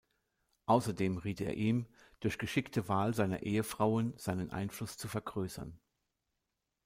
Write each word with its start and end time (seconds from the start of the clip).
Außerdem 0.65 1.17
riet 1.17 1.41
er 1.41 1.53
ihm, 1.57 1.85
durch 2.21 2.39
geschickte 2.39 2.87
Wahl 2.87 3.13
seiner 3.13 3.43
Ehefrauen 3.43 4.15
seinen 4.17 4.49
Einfluss 4.49 4.97
zu 4.97 5.07
vergrößern. 5.07 5.79